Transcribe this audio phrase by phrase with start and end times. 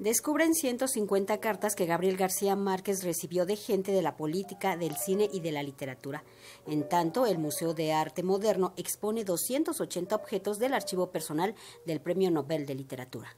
[0.00, 5.28] descubren 150 cartas que Gabriel García Márquez recibió de gente de la política, del cine
[5.30, 6.24] y de la literatura.
[6.66, 12.30] En tanto, el Museo de Arte Moderno expone 280 objetos del archivo personal del Premio
[12.30, 13.36] Nobel de Literatura.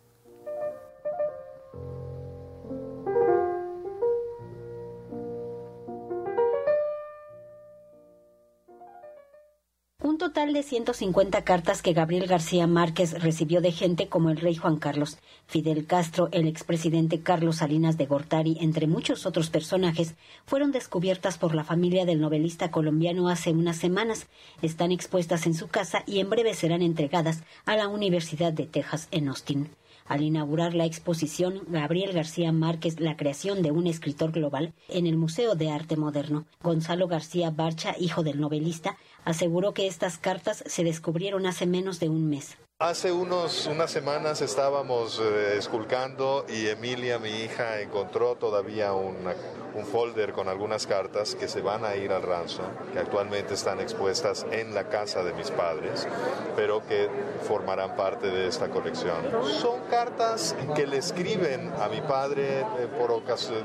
[10.12, 14.54] Un total de 150 cartas que Gabriel García Márquez recibió de gente como el rey
[14.54, 15.16] Juan Carlos,
[15.46, 21.54] Fidel Castro, el expresidente Carlos Salinas de Gortari, entre muchos otros personajes, fueron descubiertas por
[21.54, 24.26] la familia del novelista colombiano hace unas semanas.
[24.60, 29.08] Están expuestas en su casa y en breve serán entregadas a la Universidad de Texas
[29.12, 29.70] en Austin.
[30.06, 35.16] Al inaugurar la exposición Gabriel García Márquez, la creación de un escritor global en el
[35.16, 40.84] Museo de Arte Moderno, Gonzalo García Barcha, hijo del novelista, aseguró que estas cartas se
[40.84, 42.56] descubrieron hace menos de un mes.
[42.82, 50.32] Hace unos, unas semanas estábamos eh, esculcando y Emilia, mi hija, encontró todavía un folder
[50.32, 54.74] con algunas cartas que se van a ir al ranzo, que actualmente están expuestas en
[54.74, 56.08] la casa de mis padres,
[56.56, 57.08] pero que
[57.46, 59.16] formarán parte de esta colección.
[59.44, 63.12] Son cartas que le escriben a mi padre eh, por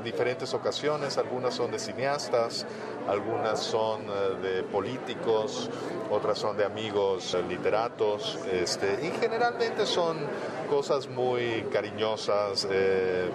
[0.02, 2.66] diferentes ocasiones, algunas son de cineastas,
[3.08, 5.70] algunas son eh, de políticos,
[6.10, 10.18] otras son de amigos literatos, este, y generalmente son
[10.68, 13.30] cosas muy cariñosas, eh,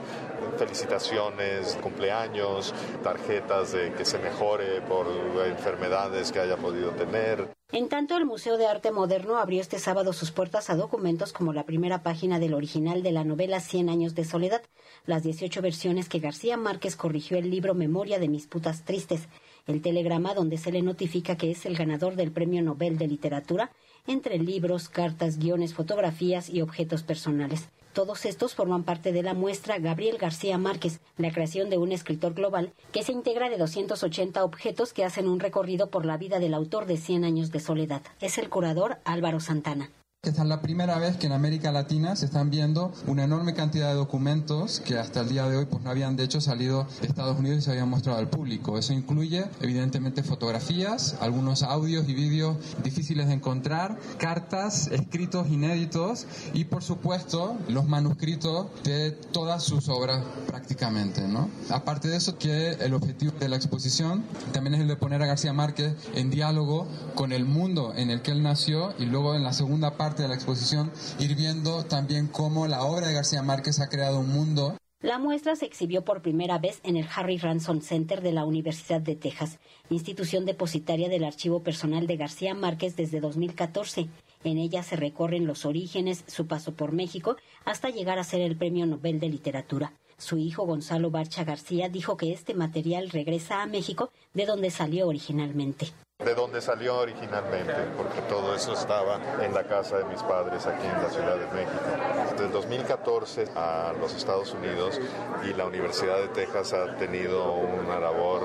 [0.58, 5.08] felicitaciones, cumpleaños, tarjetas de que se mejore por
[5.48, 7.50] enfermedades que haya podido tener.
[7.72, 11.54] En tanto, el Museo de Arte Moderno abrió este sábado sus puertas a documentos como
[11.54, 14.62] la primera página del original de la novela Cien años de soledad,
[15.08, 19.28] las 18 versiones que García Márquez corrigió el libro Memoria de mis putas tristes,
[19.68, 23.72] el telegrama donde se le notifica que es el ganador del Premio Nobel de Literatura,
[24.08, 27.70] entre libros, cartas, guiones, fotografías y objetos personales.
[27.94, 32.34] Todos estos forman parte de la muestra Gabriel García Márquez, la creación de un escritor
[32.34, 36.56] global, que se integra de 280 objetos que hacen un recorrido por la vida del
[36.56, 38.02] autor de Cien años de soledad.
[38.20, 39.92] Es el curador Álvaro Santana.
[40.26, 43.90] Esta es la primera vez que en América Latina se están viendo una enorme cantidad
[43.90, 47.08] de documentos que hasta el día de hoy pues no habían de hecho salido de
[47.08, 48.78] Estados Unidos y se habían mostrado al público.
[48.78, 56.64] Eso incluye evidentemente fotografías, algunos audios y vídeos difíciles de encontrar, cartas, escritos inéditos y
[56.64, 61.28] por supuesto los manuscritos de todas sus obras prácticamente.
[61.28, 61.50] ¿no?
[61.70, 64.24] Aparte de eso que el objetivo de la exposición
[64.54, 68.22] también es el de poner a García Márquez en diálogo con el mundo en el
[68.22, 72.28] que él nació y luego en la segunda parte de la exposición, ir viendo también
[72.28, 76.22] cómo la obra de García Márquez ha creado un mundo la muestra se exhibió por
[76.22, 79.60] primera vez en el Harry Ransom Center de la Universidad de Texas,
[79.90, 84.08] institución depositaria del archivo personal de García Márquez desde 2014.
[84.46, 87.36] En ella se recorren los orígenes, su paso por México,
[87.66, 89.92] hasta llegar a ser el Premio Nobel de Literatura.
[90.18, 95.10] Su hijo Gonzalo Barcha García dijo que este material regresa a México de donde salió
[95.10, 95.92] originalmente
[96.26, 100.86] de donde salió originalmente, porque todo eso estaba en la casa de mis padres aquí
[100.86, 101.84] en la Ciudad de México.
[102.32, 105.00] Desde el 2014 a los Estados Unidos
[105.44, 108.44] y la Universidad de Texas ha tenido una labor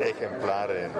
[0.00, 0.92] ejemplar en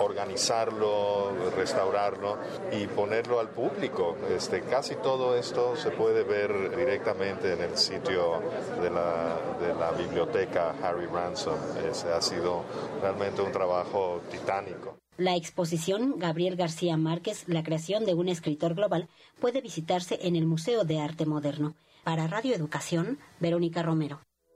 [0.00, 2.38] organizarlo, restaurarlo
[2.72, 4.16] y ponerlo al público.
[4.30, 8.40] Este, casi todo esto se puede ver directamente en el sitio
[8.80, 11.56] de la, de la biblioteca Harry Ransom.
[11.88, 12.64] Ese ha sido
[13.00, 14.96] realmente un trabajo titánico.
[15.18, 19.08] La exposición Gabriel García Márquez, la creación de un escritor global,
[19.40, 21.74] puede visitarse en el Museo de Arte Moderno.
[22.04, 24.25] Para Radio Educación, Verónica Romero.